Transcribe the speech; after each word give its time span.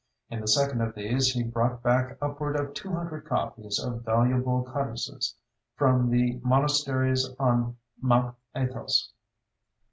In 0.31 0.41
the 0.41 0.47
second 0.47 0.81
of 0.81 0.95
these 0.95 1.27
he 1.31 1.43
brought 1.43 1.83
back 1.83 2.17
upward 2.23 2.55
of 2.55 2.73
two 2.73 2.91
hundred 2.91 3.25
copies 3.29 3.77
of 3.77 4.03
valuable 4.03 4.63
codices 4.63 5.35
from 5.75 6.09
the 6.09 6.39
monasteries 6.43 7.29
on 7.39 7.77
Mount 8.01 8.33
Athos. 8.55 9.11